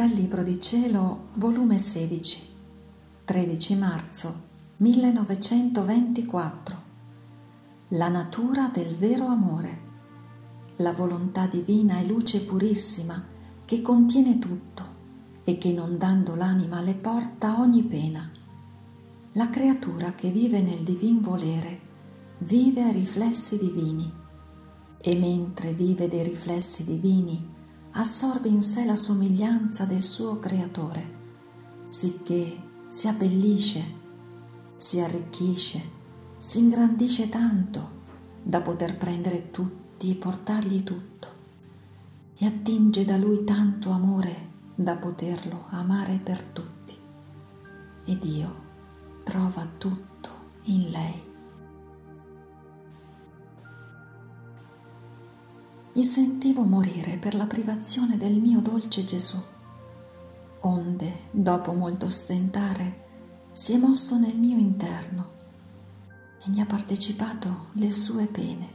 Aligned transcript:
Dal 0.00 0.12
Libro 0.12 0.42
di 0.42 0.58
Cielo, 0.58 1.26
volume 1.34 1.76
16, 1.76 2.54
13 3.26 3.76
marzo 3.76 4.44
1924. 4.78 6.82
La 7.88 8.08
natura 8.08 8.70
del 8.72 8.96
vero 8.96 9.26
amore. 9.26 9.80
La 10.76 10.94
volontà 10.94 11.46
divina 11.46 11.98
è 11.98 12.04
luce 12.06 12.40
purissima 12.40 13.22
che 13.66 13.82
contiene 13.82 14.38
tutto 14.38 14.84
e 15.44 15.58
che 15.58 15.70
non 15.70 15.98
dando 15.98 16.34
l'anima 16.34 16.80
le 16.80 16.94
porta 16.94 17.60
ogni 17.60 17.82
pena. 17.82 18.30
La 19.32 19.50
creatura 19.50 20.14
che 20.14 20.30
vive 20.30 20.62
nel 20.62 20.80
divin 20.80 21.20
volere 21.20 21.78
vive 22.38 22.84
ai 22.84 22.92
riflessi 22.92 23.58
divini 23.58 24.10
e 24.98 25.14
mentre 25.14 25.74
vive 25.74 26.08
dei 26.08 26.22
riflessi 26.22 26.84
divini 26.84 27.49
assorbe 27.92 28.48
in 28.48 28.62
sé 28.62 28.84
la 28.84 28.96
somiglianza 28.96 29.84
del 29.84 30.02
suo 30.02 30.38
creatore, 30.38 31.18
sicché 31.88 32.68
si 32.86 33.08
abbellisce, 33.08 33.98
si 34.76 35.00
arricchisce, 35.00 35.98
si 36.36 36.58
ingrandisce 36.60 37.28
tanto 37.28 37.98
da 38.42 38.60
poter 38.60 38.96
prendere 38.96 39.50
tutti 39.50 40.10
e 40.10 40.14
portargli 40.14 40.82
tutto, 40.82 41.28
e 42.36 42.46
attinge 42.46 43.04
da 43.04 43.16
lui 43.16 43.44
tanto 43.44 43.90
amore 43.90 44.48
da 44.74 44.96
poterlo 44.96 45.66
amare 45.68 46.18
per 46.22 46.42
tutti. 46.42 46.96
E 48.06 48.18
Dio 48.18 48.68
trova 49.24 49.66
tutto 49.76 50.30
in 50.64 50.90
lei. 50.90 51.29
Mi 55.92 56.04
sentivo 56.04 56.62
morire 56.62 57.16
per 57.16 57.34
la 57.34 57.46
privazione 57.46 58.16
del 58.16 58.38
mio 58.38 58.60
dolce 58.60 59.04
Gesù. 59.04 59.42
Onde, 60.60 61.22
dopo 61.32 61.72
molto 61.72 62.08
stentare, 62.10 63.08
si 63.50 63.72
è 63.72 63.76
mosso 63.76 64.16
nel 64.16 64.38
mio 64.38 64.56
interno 64.56 65.32
e 66.44 66.48
mi 66.48 66.60
ha 66.60 66.66
partecipato 66.66 67.70
le 67.72 67.92
sue 67.92 68.26
pene, 68.26 68.68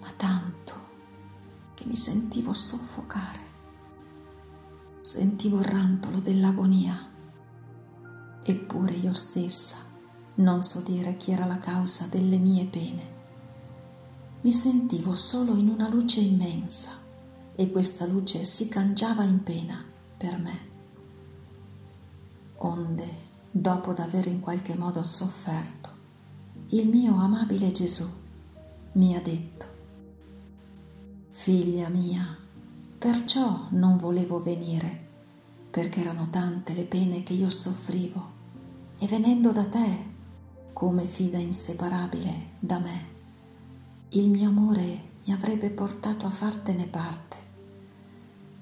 ma 0.00 0.10
tanto 0.16 0.74
che 1.72 1.86
mi 1.86 1.96
sentivo 1.96 2.52
soffocare. 2.52 3.48
Sentivo 5.00 5.60
il 5.60 5.64
rantolo 5.64 6.20
dell'agonia, 6.20 7.08
eppure 8.42 8.92
io 8.92 9.14
stessa 9.14 9.78
non 10.34 10.62
so 10.62 10.80
dire 10.80 11.16
chi 11.16 11.32
era 11.32 11.46
la 11.46 11.58
causa 11.58 12.06
delle 12.06 12.38
mie 12.38 12.64
pene 12.66 13.19
mi 14.42 14.52
sentivo 14.52 15.14
solo 15.14 15.56
in 15.56 15.68
una 15.68 15.88
luce 15.88 16.20
immensa 16.20 16.92
e 17.54 17.70
questa 17.70 18.06
luce 18.06 18.44
si 18.44 18.68
cangiava 18.68 19.22
in 19.22 19.42
pena 19.42 19.84
per 20.16 20.38
me. 20.38 20.68
Onde, 22.58 23.08
dopo 23.50 23.92
d'aver 23.92 24.28
in 24.28 24.40
qualche 24.40 24.74
modo 24.76 25.02
sofferto, 25.02 25.88
il 26.68 26.88
mio 26.88 27.16
amabile 27.16 27.70
Gesù 27.70 28.08
mi 28.92 29.14
ha 29.14 29.20
detto, 29.20 29.66
Figlia 31.30 31.88
mia, 31.88 32.36
perciò 32.98 33.66
non 33.70 33.96
volevo 33.96 34.42
venire, 34.42 35.08
perché 35.70 36.00
erano 36.00 36.28
tante 36.30 36.74
le 36.74 36.84
pene 36.84 37.22
che 37.22 37.32
io 37.32 37.50
soffrivo, 37.50 38.38
e 38.98 39.06
venendo 39.06 39.52
da 39.52 39.64
te, 39.64 40.08
come 40.72 41.06
fida 41.06 41.38
inseparabile 41.38 42.52
da 42.58 42.78
me, 42.78 43.09
il 44.12 44.28
mio 44.28 44.48
amore 44.48 45.08
mi 45.24 45.32
avrebbe 45.32 45.70
portato 45.70 46.26
a 46.26 46.30
fartene 46.30 46.86
parte 46.86 47.36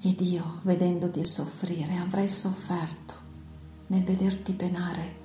ed 0.01 0.21
io, 0.21 0.59
vedendoti 0.61 1.25
soffrire, 1.25 1.97
avrei 1.97 2.27
sofferto 2.27 3.15
nel 3.87 4.03
vederti 4.03 4.53
penare 4.53 5.17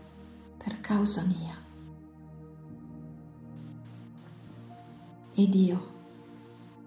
per 0.56 0.80
causa 0.80 1.22
mia. 1.24 1.54
Ed 5.34 5.54
io, 5.54 5.92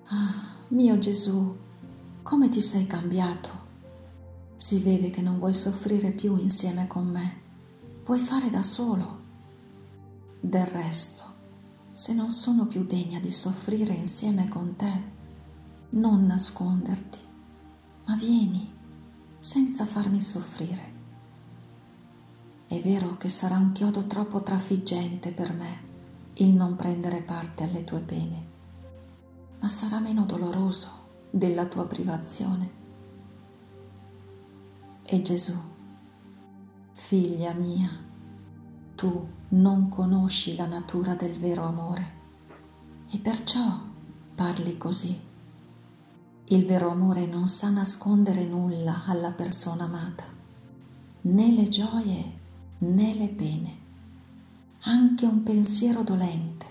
ah, 0.06 0.56
mio 0.70 0.98
Gesù, 0.98 1.56
come 2.24 2.50
ti 2.50 2.62
sei 2.62 2.88
cambiato? 2.88 3.66
Si 4.56 4.80
vede 4.80 5.12
che 5.12 5.22
non 5.22 5.38
vuoi 5.38 5.54
soffrire 5.54 6.12
più 6.12 6.38
insieme 6.38 6.88
con 6.88 7.06
me, 7.06 7.42
vuoi 8.04 8.20
fare 8.20 8.50
da 8.50 8.64
solo. 8.64 9.26
Del 10.40 10.66
resto, 10.66 11.27
se 11.98 12.14
non 12.14 12.32
sono 12.32 12.68
più 12.68 12.86
degna 12.86 13.20
di 13.20 13.32
soffrire 13.32 13.92
insieme 13.92 14.48
con 14.48 14.76
te, 14.76 15.02
non 15.90 16.28
nasconderti, 16.28 17.18
ma 18.06 18.16
vieni 18.16 18.72
senza 19.40 19.84
farmi 19.88 20.22
soffrire. 20.22 20.94
È 22.68 22.80
vero 22.82 23.18
che 23.18 23.30
sarà 23.30 23.58
un 23.58 23.72
chiodo 23.72 24.06
troppo 24.06 24.44
trafiggente 24.44 25.32
per 25.32 25.52
me 25.54 25.86
il 26.34 26.54
non 26.54 26.76
prendere 26.76 27.24
parte 27.24 27.64
alle 27.64 27.84
tue 27.84 28.02
pene, 28.02 28.48
ma 29.60 29.68
sarà 29.68 30.00
meno 30.00 30.24
doloroso 30.26 30.90
della 31.32 31.66
tua 31.66 31.88
privazione. 31.88 32.72
E 35.02 35.22
Gesù, 35.24 35.58
figlia 36.92 37.54
mia, 37.54 37.90
tu 38.94 39.37
non 39.50 39.88
conosci 39.88 40.56
la 40.56 40.66
natura 40.66 41.16
del 41.16 41.38
vero 41.38 41.64
amore. 41.64 42.16
E 43.10 43.18
perciò 43.20 43.80
parli 44.36 44.78
così. 44.78 45.18
Il 46.50 46.66
vero 46.66 46.90
amore 46.90 47.26
non 47.26 47.48
sa 47.48 47.70
nascondere 47.70 48.44
nulla 48.44 49.04
alla 49.06 49.32
persona 49.32 49.86
amata, 49.86 50.24
né 51.22 51.52
le 51.52 51.68
gioie 51.70 52.36
né 52.80 53.14
le 53.14 53.28
pene, 53.28 53.78
anche 54.82 55.26
un 55.26 55.44
pensiero 55.44 56.04
dolente 56.04 56.66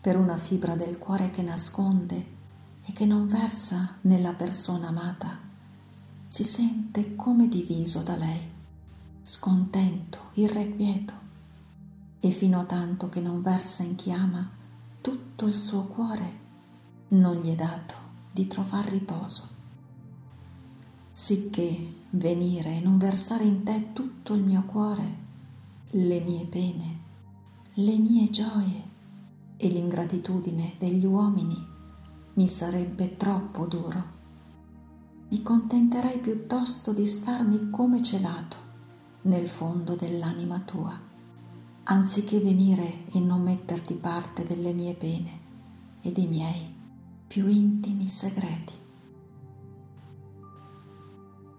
per 0.00 0.16
una 0.16 0.36
fibra 0.36 0.74
del 0.74 0.98
cuore 0.98 1.30
che 1.30 1.42
nasconde 1.42 2.36
e 2.84 2.92
che 2.92 3.06
non 3.06 3.28
versa 3.28 3.96
nella 4.02 4.32
persona 4.32 4.88
amata, 4.88 5.38
si 6.24 6.44
sente 6.44 7.14
come 7.16 7.48
diviso 7.48 8.02
da 8.02 8.16
lei, 8.16 8.50
scontento, 9.22 10.30
irrequieto 10.34 11.17
e 12.20 12.30
fino 12.30 12.60
a 12.60 12.64
tanto 12.64 13.08
che 13.08 13.20
non 13.20 13.42
versa 13.42 13.82
in 13.82 13.94
chi 13.94 14.10
ama 14.10 14.50
tutto 15.00 15.46
il 15.46 15.54
suo 15.54 15.84
cuore, 15.84 16.46
non 17.08 17.36
gli 17.36 17.52
è 17.52 17.54
dato 17.54 17.94
di 18.32 18.46
trovar 18.46 18.86
riposo. 18.86 19.56
Sicché 21.12 21.94
venire 22.10 22.76
e 22.76 22.80
non 22.80 22.98
versare 22.98 23.44
in 23.44 23.62
te 23.62 23.92
tutto 23.92 24.34
il 24.34 24.42
mio 24.42 24.62
cuore, 24.64 25.16
le 25.90 26.20
mie 26.20 26.44
pene, 26.46 26.98
le 27.74 27.96
mie 27.96 28.28
gioie 28.30 28.82
e 29.56 29.68
l'ingratitudine 29.68 30.74
degli 30.78 31.04
uomini 31.04 31.66
mi 32.34 32.48
sarebbe 32.48 33.16
troppo 33.16 33.66
duro. 33.66 34.16
Mi 35.28 35.42
contenterei 35.42 36.18
piuttosto 36.18 36.92
di 36.92 37.06
starmi 37.06 37.70
come 37.70 38.02
celato 38.02 38.56
nel 39.22 39.48
fondo 39.48 39.94
dell'anima 39.94 40.58
tua 40.60 41.06
anziché 41.90 42.38
venire 42.38 43.06
e 43.12 43.18
non 43.18 43.42
metterti 43.42 43.94
parte 43.94 44.44
delle 44.44 44.74
mie 44.74 44.92
pene 44.92 45.46
e 46.02 46.12
dei 46.12 46.26
miei 46.26 46.74
più 47.26 47.46
intimi 47.48 48.08
segreti. 48.08 48.74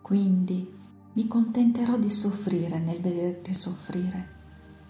Quindi 0.03 0.71
mi 1.13 1.27
contenterò 1.27 1.97
di 1.97 2.11
soffrire 2.11 2.77
nel 2.77 3.01
vederti 3.01 3.55
soffrire, 3.55 4.37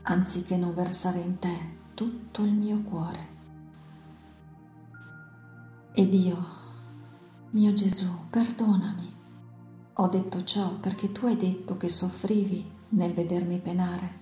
anziché 0.04 0.58
non 0.58 0.74
versare 0.74 1.20
in 1.20 1.40
te 1.40 1.78
tutto 1.94 2.44
il 2.44 2.52
mio 2.52 2.82
cuore. 2.82 3.38
Ed 5.94 6.14
io, 6.14 6.38
mio 7.52 7.72
Gesù, 7.72 8.10
perdonami. 8.30 9.16
Ho 9.94 10.08
detto 10.08 10.44
ciò 10.44 10.78
perché 10.80 11.14
tu 11.14 11.28
hai 11.28 11.38
detto 11.38 11.78
che 11.78 11.88
soffrivi 11.88 12.70
nel 12.90 13.14
vedermi 13.14 13.60
penare 13.60 14.19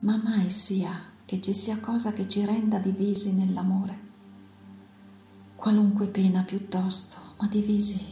ma 0.00 0.20
mai 0.22 0.50
sia 0.50 1.08
che 1.24 1.40
ci 1.40 1.54
sia 1.54 1.78
cosa 1.80 2.12
che 2.12 2.28
ci 2.28 2.44
renda 2.44 2.78
divisi 2.78 3.34
nell'amore. 3.34 4.08
Qualunque 5.56 6.08
pena 6.08 6.42
piuttosto, 6.42 7.16
ma 7.38 7.46
divisi 7.46 8.04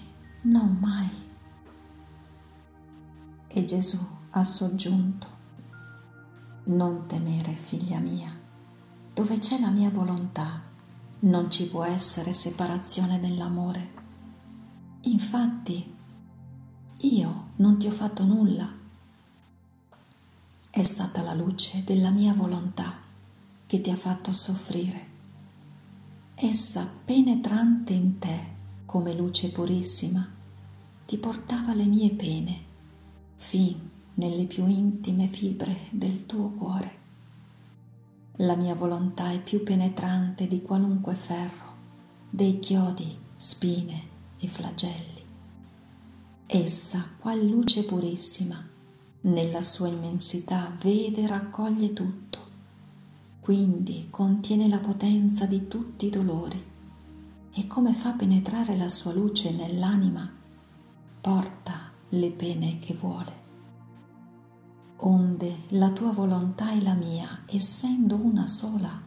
non 0.42 0.76
mai. 0.80 1.08
E 3.48 3.64
Gesù 3.64 3.98
ha 4.30 4.44
soggiunto, 4.44 5.26
non 6.64 7.06
temere, 7.06 7.52
figlia 7.54 7.98
mia, 7.98 8.30
dove 9.14 9.38
c'è 9.38 9.58
la 9.58 9.70
mia 9.70 9.90
volontà 9.90 10.66
non 11.20 11.50
ci 11.50 11.68
può 11.68 11.82
essere 11.82 12.32
separazione 12.32 13.18
nell'amore. 13.18 13.96
Infatti, 15.02 15.94
io 16.98 17.48
non 17.56 17.78
ti 17.78 17.88
ho 17.88 17.90
fatto 17.90 18.24
nulla 18.24 18.77
è 20.80 20.84
stata 20.84 21.22
la 21.22 21.34
luce 21.34 21.82
della 21.84 22.10
mia 22.10 22.32
volontà 22.32 23.00
che 23.66 23.80
ti 23.80 23.90
ha 23.90 23.96
fatto 23.96 24.32
soffrire. 24.32 25.06
Essa 26.36 26.88
penetrante 27.04 27.94
in 27.94 28.20
te 28.20 28.46
come 28.86 29.12
luce 29.12 29.50
purissima 29.50 30.24
ti 31.04 31.18
portava 31.18 31.74
le 31.74 31.84
mie 31.84 32.10
pene, 32.10 32.62
fin 33.34 33.76
nelle 34.14 34.44
più 34.44 34.68
intime 34.68 35.26
fibre 35.26 35.76
del 35.90 36.26
tuo 36.26 36.50
cuore. 36.50 36.96
La 38.36 38.54
mia 38.54 38.76
volontà 38.76 39.32
è 39.32 39.42
più 39.42 39.64
penetrante 39.64 40.46
di 40.46 40.62
qualunque 40.62 41.16
ferro, 41.16 41.74
dei 42.30 42.60
chiodi, 42.60 43.18
spine 43.34 44.00
e 44.38 44.46
flagelli. 44.46 45.24
Essa, 46.46 47.04
qual 47.18 47.44
luce 47.44 47.82
purissima, 47.84 48.67
nella 49.20 49.62
sua 49.62 49.88
immensità 49.88 50.72
vede 50.80 51.22
e 51.22 51.26
raccoglie 51.26 51.92
tutto, 51.92 52.38
quindi 53.40 54.06
contiene 54.10 54.68
la 54.68 54.78
potenza 54.78 55.44
di 55.46 55.66
tutti 55.66 56.06
i 56.06 56.10
dolori 56.10 56.64
e 57.52 57.66
come 57.66 57.92
fa 57.94 58.12
penetrare 58.12 58.76
la 58.76 58.88
sua 58.88 59.12
luce 59.12 59.52
nell'anima, 59.52 60.30
porta 61.20 61.90
le 62.10 62.30
pene 62.30 62.78
che 62.78 62.94
vuole. 62.94 63.46
Onde 65.00 65.64
la 65.70 65.90
tua 65.90 66.12
volontà 66.12 66.72
e 66.72 66.82
la 66.82 66.94
mia, 66.94 67.42
essendo 67.46 68.16
una 68.16 68.46
sola, 68.46 69.02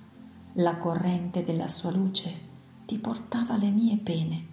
la 0.53 0.77
corrente 0.77 1.43
della 1.43 1.69
sua 1.69 1.91
luce 1.91 2.49
ti 2.85 2.97
portava 2.97 3.55
le 3.55 3.69
mie 3.69 3.97
pene. 3.97 4.47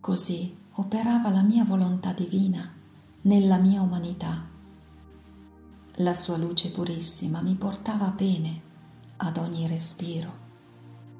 Così 0.00 0.56
operava 0.72 1.30
la 1.30 1.42
mia 1.42 1.64
volontà 1.64 2.12
divina 2.12 2.75
nella 3.26 3.58
mia 3.58 3.82
umanità. 3.82 4.44
La 5.98 6.14
sua 6.14 6.36
luce 6.36 6.70
purissima 6.70 7.40
mi 7.42 7.54
portava 7.54 8.10
pene 8.10 8.62
ad 9.18 9.36
ogni 9.36 9.66
respiro 9.66 10.44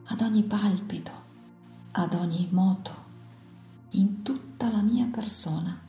ad 0.09 0.21
ogni 0.21 0.45
palpito, 0.45 1.11
ad 1.93 2.15
ogni 2.15 2.47
moto, 2.51 3.05
in 3.91 4.23
tutta 4.23 4.71
la 4.71 4.81
mia 4.81 5.07
persona. 5.07 5.81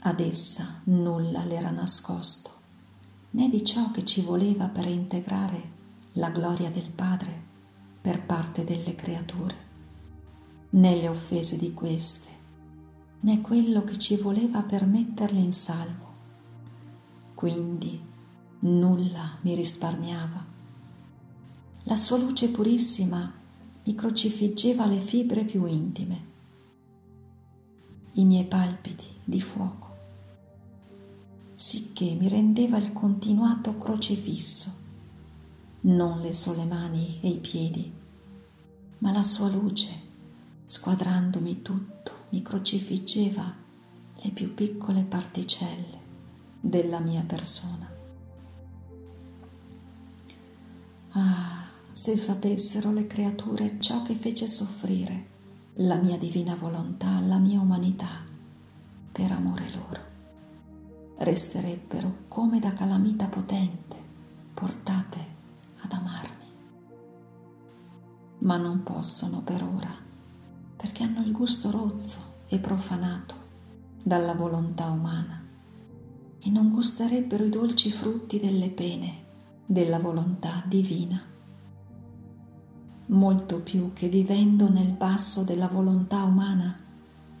Ad 0.00 0.20
essa 0.20 0.80
nulla 0.84 1.44
l'era 1.44 1.70
nascosto, 1.70 2.50
né 3.30 3.48
di 3.48 3.62
ciò 3.64 3.90
che 3.90 4.04
ci 4.04 4.22
voleva 4.22 4.68
per 4.68 4.86
integrare 4.86 5.72
la 6.12 6.30
gloria 6.30 6.70
del 6.70 6.90
Padre 6.90 7.42
per 8.00 8.24
parte 8.24 8.64
delle 8.64 8.94
creature, 8.94 9.56
né 10.70 10.96
le 10.96 11.08
offese 11.08 11.58
di 11.58 11.74
queste, 11.74 12.30
né 13.24 13.40
quello 13.40 13.84
che 13.84 13.98
ci 13.98 14.16
voleva 14.16 14.62
per 14.62 14.86
metterle 14.86 15.40
in 15.40 15.52
salvo. 15.52 16.12
Quindi 17.34 18.00
nulla 18.60 19.38
mi 19.42 19.54
risparmiava 19.54 20.52
la 21.86 21.96
sua 21.96 22.16
luce 22.16 22.48
purissima 22.48 23.30
mi 23.84 23.94
crocifiggeva 23.94 24.86
le 24.86 25.00
fibre 25.00 25.44
più 25.44 25.66
intime, 25.66 26.24
i 28.12 28.24
miei 28.24 28.46
palpiti 28.46 29.04
di 29.22 29.38
fuoco, 29.42 29.94
sicché 31.54 32.14
mi 32.14 32.28
rendeva 32.28 32.78
il 32.78 32.94
continuato 32.94 33.76
crocifisso, 33.76 34.72
non 35.82 36.22
le 36.22 36.32
sole 36.32 36.64
mani 36.64 37.20
e 37.20 37.28
i 37.28 37.38
piedi, 37.38 37.92
ma 39.00 39.12
la 39.12 39.22
sua 39.22 39.50
luce, 39.50 39.90
squadrandomi 40.64 41.62
tutto, 41.62 42.12
mi 42.30 42.42
crocifiggeva 42.42 43.54
le 44.16 44.30
più 44.30 44.54
piccole 44.54 45.02
particelle 45.02 46.00
della 46.60 46.98
mia 46.98 47.22
persona. 47.22 47.92
Ah, 51.10 51.64
se 51.92 52.16
sapessero 52.16 52.90
le 52.90 53.06
creature 53.06 53.78
ciò 53.78 54.02
che 54.02 54.14
fece 54.14 54.48
soffrire 54.48 55.32
la 55.74 55.96
mia 55.96 56.16
divina 56.16 56.54
volontà, 56.54 57.20
la 57.20 57.38
mia 57.38 57.60
umanità, 57.60 58.24
per 59.12 59.30
amore 59.30 59.70
loro, 59.70 60.00
resterebbero 61.18 62.24
come 62.28 62.58
da 62.58 62.72
calamita 62.72 63.26
potente, 63.26 63.96
portate 64.54 65.18
ad 65.80 65.92
amarmi. 65.92 66.44
Ma 68.38 68.56
non 68.56 68.82
possono 68.82 69.40
per 69.42 69.62
ora, 69.62 70.03
perché 70.84 71.02
hanno 71.02 71.22
il 71.22 71.32
gusto 71.32 71.70
rozzo 71.70 72.18
e 72.46 72.58
profanato 72.58 73.34
dalla 74.02 74.34
volontà 74.34 74.90
umana 74.90 75.42
e 76.38 76.50
non 76.50 76.72
gusterebbero 76.72 77.42
i 77.42 77.48
dolci 77.48 77.90
frutti 77.90 78.38
delle 78.38 78.68
pene 78.68 79.24
della 79.64 79.98
volontà 79.98 80.62
divina 80.66 81.22
molto 83.06 83.62
più 83.62 83.94
che 83.94 84.08
vivendo 84.08 84.68
nel 84.68 84.90
basso 84.90 85.42
della 85.42 85.68
volontà 85.68 86.22
umana, 86.22 86.78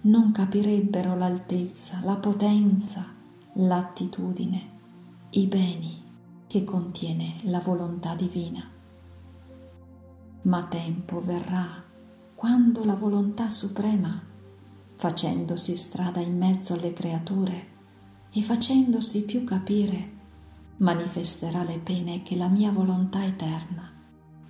non 0.02 0.30
capirebbero 0.32 1.14
l'altezza, 1.14 2.00
la 2.02 2.16
potenza, 2.16 3.04
l'attitudine, 3.54 4.70
i 5.30 5.46
beni 5.46 6.02
che 6.46 6.64
contiene 6.64 7.34
la 7.44 7.60
volontà 7.60 8.14
divina. 8.14 8.62
Ma 10.42 10.64
tempo 10.64 11.22
verrà 11.22 11.83
quando 12.44 12.84
la 12.84 12.94
volontà 12.94 13.48
suprema, 13.48 14.20
facendosi 14.96 15.78
strada 15.78 16.20
in 16.20 16.36
mezzo 16.36 16.74
alle 16.74 16.92
creature 16.92 17.68
e 18.30 18.42
facendosi 18.42 19.24
più 19.24 19.44
capire, 19.44 20.10
manifesterà 20.76 21.62
le 21.62 21.78
pene 21.78 22.22
che 22.22 22.36
la 22.36 22.48
mia 22.48 22.70
volontà 22.70 23.24
eterna 23.24 23.90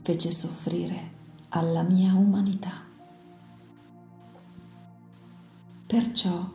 fece 0.03 0.33
soffrire 0.33 1.13
alla 1.51 1.83
mia 1.83 2.15
umanità. 2.15 2.83
Perciò, 5.87 6.51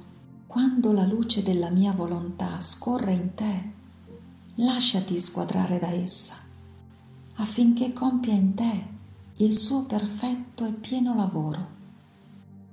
quando 0.46 0.92
la 0.92 1.06
luce 1.06 1.42
della 1.42 1.70
mia 1.70 1.94
volontà 1.94 2.60
scorre 2.60 3.14
in 3.14 3.34
te, 3.34 3.72
lasciati 4.56 5.22
squadrare 5.22 5.80
da 5.80 5.90
essa, 5.90 6.36
affinché 7.36 7.94
compia 7.94 8.34
in 8.34 8.54
te 8.56 8.98
il 9.40 9.54
suo 9.54 9.84
perfetto 9.84 10.66
e 10.66 10.72
pieno 10.72 11.16
lavoro. 11.16 11.78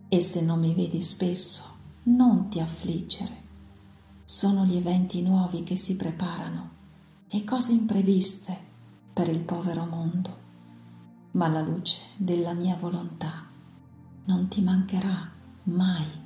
E 0.08 0.20
se 0.20 0.42
non 0.42 0.60
mi 0.60 0.74
vedi 0.74 1.02
spesso, 1.02 1.64
non 2.04 2.48
ti 2.48 2.60
affliggere. 2.60 3.44
Sono 4.24 4.64
gli 4.64 4.76
eventi 4.76 5.22
nuovi 5.22 5.62
che 5.62 5.74
si 5.74 5.96
preparano 5.96 6.70
e 7.28 7.42
cose 7.44 7.72
impreviste 7.72 8.56
per 9.12 9.28
il 9.28 9.40
povero 9.40 9.85
mondo 9.85 10.44
ma 11.37 11.49
la 11.49 11.61
luce 11.61 12.00
della 12.16 12.54
mia 12.54 12.76
volontà 12.76 13.44
non 14.25 14.49
ti 14.49 14.62
mancherà 14.62 15.30
mai. 15.64 16.25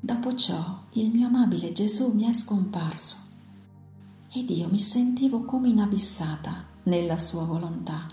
Dopo 0.00 0.34
ciò 0.34 0.84
il 0.92 1.10
mio 1.10 1.26
amabile 1.26 1.72
Gesù 1.72 2.12
mi 2.12 2.24
è 2.24 2.32
scomparso 2.32 3.16
ed 4.40 4.50
io 4.50 4.68
mi 4.68 4.78
sentivo 4.78 5.44
come 5.44 5.68
inabissata 5.68 6.66
nella 6.84 7.18
sua 7.18 7.44
volontà. 7.44 8.06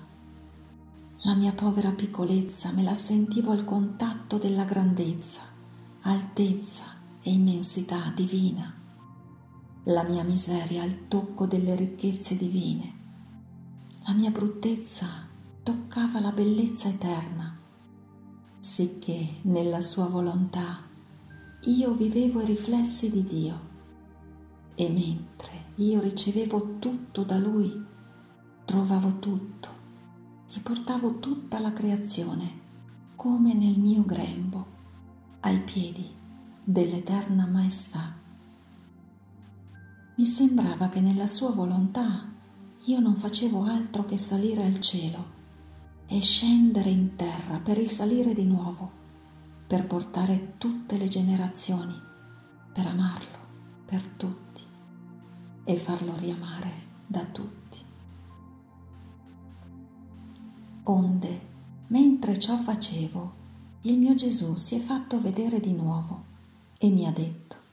La 1.24 1.36
mia 1.36 1.54
povera 1.54 1.92
piccolezza 1.92 2.72
me 2.72 2.84
la 2.84 2.96
sentivo 2.96 3.52
al 3.52 3.64
contatto 3.64 4.38
della 4.38 4.64
grandezza, 4.64 5.42
altezza 6.02 6.84
e 7.22 7.32
immensità 7.32 8.12
divina 8.14 8.84
la 9.90 10.02
mia 10.02 10.24
miseria 10.24 10.82
al 10.82 11.08
tocco 11.08 11.46
delle 11.46 11.76
ricchezze 11.76 12.36
divine. 12.36 12.94
La 14.08 14.14
mia 14.14 14.32
bruttezza 14.32 15.28
toccava 15.62 16.20
la 16.20 16.32
bellezza 16.32 16.88
eterna, 16.88 17.56
sicché 18.60 19.36
nella 19.44 19.82
sua 19.82 20.06
volontà 20.06 20.82
io 21.66 21.94
vivevo 21.94 22.42
i 22.42 22.46
riflessi 22.46 23.12
di 23.12 23.24
Dio 23.24 23.74
e 24.76 24.90
mentre 24.90 25.72
io 25.76 26.02
ricevevo 26.02 26.78
tutto 26.80 27.24
da 27.24 27.38
Lui, 27.38 27.84
trovavo 28.66 29.20
tutto 29.20 29.70
e 30.54 30.60
portavo 30.60 31.20
tutta 31.20 31.60
la 31.60 31.72
creazione 31.72 32.64
come 33.16 33.54
nel 33.54 33.80
mio 33.80 34.04
grembo 34.04 34.74
ai 35.42 35.60
piedi 35.62 36.06
dell'eterna 36.64 37.46
maestà. 37.46 38.14
Mi 40.18 40.26
sembrava 40.26 40.90
che 40.90 41.00
nella 41.00 41.28
sua 41.28 41.52
volontà 41.52 42.30
io 42.84 43.00
non 43.00 43.16
facevo 43.16 43.64
altro 43.64 44.06
che 44.06 44.18
salire 44.18 44.66
al 44.66 44.80
cielo 44.80 45.34
e 46.06 46.22
scendere 46.22 46.90
in 46.90 47.16
terra 47.16 47.60
per 47.60 47.78
risalire 47.78 48.34
di 48.34 48.46
nuovo, 48.46 48.92
per 49.68 49.88
portare 49.88 50.54
tutte 50.58 50.98
le 50.98 51.08
generazioni, 51.08 51.96
per 52.72 52.86
amarlo 52.86 53.44
per 53.86 54.06
tutti 54.06 54.45
e 55.66 55.76
farlo 55.76 56.16
riamare 56.16 56.72
da 57.06 57.26
tutti. 57.26 57.80
Onde, 60.84 61.42
mentre 61.88 62.40
ciò 62.40 62.56
facevo, 62.58 63.34
il 63.82 63.98
mio 63.98 64.14
Gesù 64.14 64.56
si 64.56 64.76
è 64.76 64.80
fatto 64.80 65.20
vedere 65.20 65.60
di 65.60 65.74
nuovo 65.74 66.24
e 66.78 66.90
mi 66.90 67.06
ha 67.06 67.12
detto, 67.12 67.64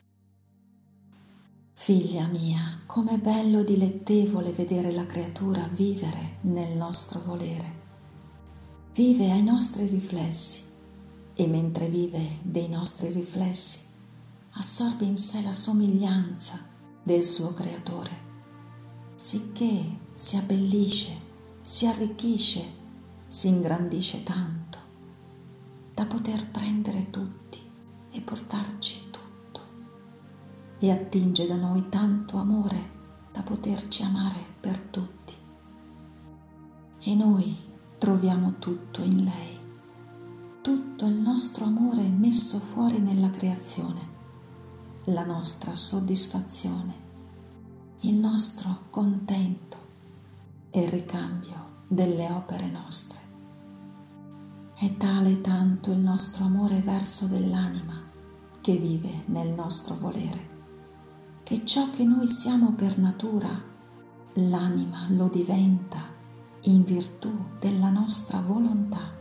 Figlia 1.75 2.27
mia, 2.27 2.81
com'è 2.87 3.19
bello 3.19 3.61
e 3.61 3.65
dilettevole 3.65 4.53
vedere 4.53 4.93
la 4.93 5.05
creatura 5.05 5.67
vivere 5.67 6.39
nel 6.43 6.77
nostro 6.77 7.21
volere. 7.25 7.81
vive 8.95 9.31
ai 9.31 9.43
nostri 9.43 9.87
riflessi 9.87 10.63
e 11.35 11.47
mentre 11.47 11.89
vive 11.89 12.39
dei 12.43 12.69
nostri 12.69 13.11
riflessi 13.11 13.79
assorbe 14.51 15.07
in 15.07 15.17
sé 15.17 15.43
la 15.43 15.55
somiglianza 15.55 16.72
del 17.03 17.25
suo 17.25 17.53
creatore, 17.53 18.11
sicché 19.17 19.99
si 20.15 20.37
abbellisce, 20.37 21.11
si 21.63 21.87
arricchisce, 21.87 22.65
si 23.27 23.49
ingrandisce 23.49 24.23
tanto 24.23 24.79
da 25.95 26.07
poter 26.07 26.49
prendere 26.51 27.11
tutti 27.11 27.61
e 28.11 28.21
portarci 28.21 29.11
tutto. 29.11 29.61
E 30.79 30.91
attinge 30.91 31.47
da 31.47 31.57
noi 31.57 31.89
tanto 31.89 32.37
amore 32.37 32.91
da 33.33 33.43
poterci 33.43 34.03
amare 34.03 34.39
per 34.61 34.79
tutti. 34.79 35.33
E 37.05 37.15
noi 37.15 37.57
troviamo 37.99 38.59
tutto 38.59 39.03
in 39.03 39.25
lei, 39.25 39.59
tutto 40.61 41.07
il 41.07 41.15
nostro 41.15 41.65
amore 41.65 42.03
messo 42.03 42.59
fuori 42.59 43.01
nella 43.01 43.31
creazione, 43.31 44.01
la 45.05 45.25
nostra 45.25 45.73
soddisfazione, 45.73 46.95
il 48.01 48.15
nostro 48.15 48.85
contento 48.91 49.77
e 50.71 50.83
il 50.83 50.89
ricambio 50.89 51.85
delle 51.89 52.31
opere 52.31 52.71
nostre. 52.71 53.19
È 54.75 54.97
tale 54.97 55.41
tanto 55.41 55.91
il 55.91 55.99
nostro 55.99 56.45
amore 56.45 56.81
verso 56.81 57.27
dell'anima 57.27 58.01
che 58.61 58.77
vive 58.77 59.23
nel 59.27 59.49
nostro 59.49 59.97
volere 59.97 60.53
che 61.43 61.67
ciò 61.67 61.91
che 61.91 62.05
noi 62.05 62.27
siamo 62.27 62.73
per 62.73 62.99
natura, 62.99 63.51
l'anima 64.35 65.07
lo 65.11 65.29
diventa 65.29 66.01
in 66.63 66.85
virtù 66.85 67.31
della 67.59 67.91
nostra 67.91 68.41
volontà. 68.41 69.21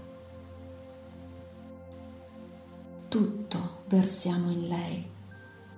Tutto 3.10 3.84
versiamo 3.88 4.50
in 4.50 4.68
lei, 4.68 5.11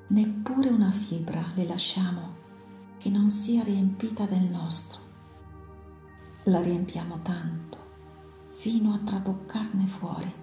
neppure 0.08 0.70
una 0.70 0.92
fibra 0.92 1.46
le 1.56 1.66
lasciamo 1.66 2.42
che 2.98 3.10
non 3.10 3.30
sia 3.30 3.64
riempita 3.64 4.26
del 4.26 4.44
nostro. 4.44 5.00
La 6.44 6.62
riempiamo 6.62 7.22
tanto 7.22 7.78
fino 8.50 8.94
a 8.94 9.00
traboccarne 9.00 9.86
fuori, 9.88 10.34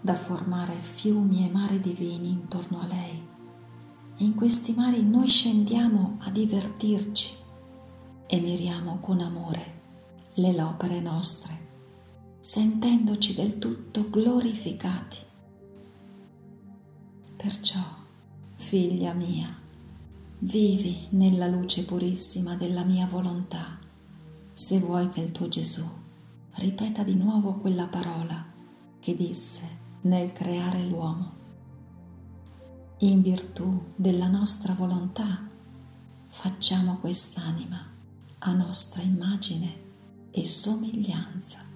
da 0.00 0.14
formare 0.14 0.74
fiumi 0.74 1.46
e 1.46 1.52
mari 1.52 1.80
divini 1.80 2.30
intorno 2.30 2.80
a 2.80 2.86
lei 2.86 3.32
e 4.16 4.24
in 4.24 4.34
questi 4.34 4.72
mari 4.72 5.02
noi 5.02 5.26
scendiamo 5.26 6.18
a 6.20 6.30
divertirci 6.30 7.34
e 8.26 8.40
miriamo 8.40 8.98
con 9.00 9.20
amore 9.20 9.82
le 10.34 10.62
opere 10.62 11.00
nostre, 11.00 11.66
sentendoci 12.40 13.34
del 13.34 13.58
tutto 13.58 14.08
glorificati. 14.10 15.18
Perciò, 17.36 17.80
figlia 18.64 19.12
mia, 19.12 19.54
vivi 20.38 21.06
nella 21.10 21.46
luce 21.46 21.84
purissima 21.84 22.54
della 22.54 22.82
mia 22.82 23.06
volontà, 23.06 23.78
se 24.54 24.78
vuoi 24.78 25.10
che 25.10 25.20
il 25.20 25.32
tuo 25.32 25.48
Gesù 25.48 25.86
ripeta 26.52 27.02
di 27.02 27.14
nuovo 27.14 27.56
quella 27.56 27.86
parola 27.86 28.42
che 29.00 29.14
disse 29.14 29.68
nel 30.02 30.32
creare 30.32 30.82
l'uomo 30.82 31.32
in 33.00 33.20
virtù 33.20 33.90
della 33.96 34.28
nostra 34.28 34.72
volontà, 34.72 35.46
facciamo 36.28 36.96
quest'anima 37.00 37.92
a 38.38 38.52
nostra 38.54 39.02
immagine 39.02 39.82
e 40.30 40.46
somiglianza. 40.46 41.73